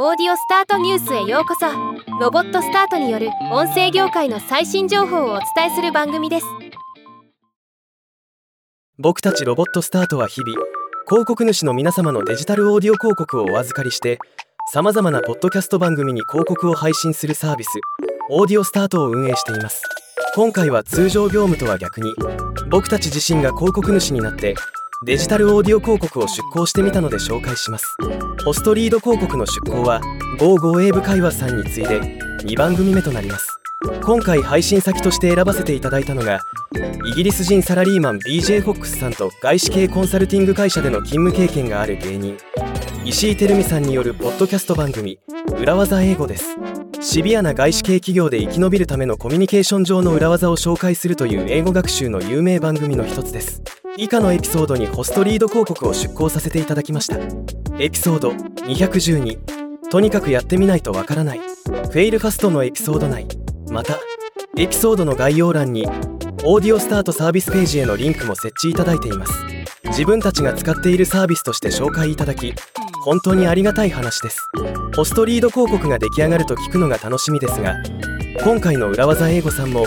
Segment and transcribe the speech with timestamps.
[0.00, 1.66] オーディオスタートニュースへようこそ。
[2.20, 6.46] ロボットスタートによる音声業界の最新情報をお伝えする番組です。
[8.96, 10.52] 僕たちロボットスタートは日々
[11.08, 14.20] 広告主の皆様のデジタルオーディオ広告をお預かりして
[14.72, 17.70] さまざまなポッドキャスト番組に広告を配信するサービス
[18.30, 19.82] オーディオスタートを運営しています。
[20.36, 22.14] 今回は通常業務とは逆に
[22.70, 24.54] 僕たち自身が広告主になって
[25.04, 27.96] デジタルオーディオ広告を出稿してみたので紹介します。
[28.44, 30.00] ホストリード広告の出稿は
[30.40, 32.00] GoGo エーブ会話さんに次いで
[32.42, 33.60] 2番組目となります。
[34.02, 36.40] 今回配信先として選ばせていただいたのが
[37.06, 42.36] イギリス人サラリーマン BJ フォックスさんと外資系コンサルティング会社での勤務経験がある芸人
[43.04, 45.20] 石井照美さんによるポッドキャスト番組
[45.60, 46.56] 「裏技英語」です。
[47.00, 53.62] シビアな外資系企業で生き延びるためのコミュニケーション上の裏技を紹介するという英語学習の有名番組の一つです。
[54.00, 57.18] 以下のエピソードにホストリード広告を出稿させていただきました。
[57.80, 61.40] エピソード212とにかくやってみないとわからない。
[61.40, 63.26] フェイルファストのエピソード内。
[63.72, 63.98] また
[64.56, 65.84] エピソードの概要欄に
[66.44, 69.32] オーディオスタートサービスページへのリンクも設置いただいています。
[69.86, 72.54] 自分たちが使っているサービスとして紹介いただき
[73.02, 74.38] 本当にありがたい話です。
[74.94, 77.74] ホストリード広告が出来上がると聞くのが楽しみですが
[78.44, 79.86] 今回の裏技英語さんも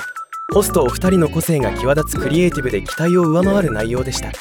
[0.53, 4.31] ホストお二人の個性が際立つクリエイティブで期待を上回る内容でした。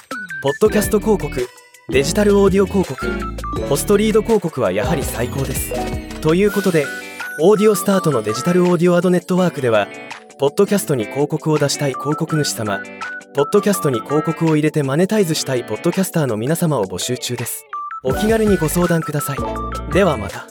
[0.42, 1.48] ポッドキャスト広告
[1.88, 3.06] デジタルオーディオ広告
[3.68, 5.72] ホストリード広告はやはり最高です。
[6.20, 6.84] ということで
[7.40, 9.86] オーディオスタートのデジタルオーディオアドネットワークでは
[10.40, 12.82] ポッドキャストに広告を出したい広告主様
[13.36, 17.64] ポッドキャストに広告を入れてマネタイズしたいポッドキャスターの皆様を募集中です。
[18.02, 19.92] お気軽にご相談ください。
[19.92, 20.48] ではまた。